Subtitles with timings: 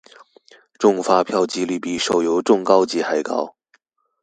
[0.79, 3.55] 中發票機率比手遊中高級還高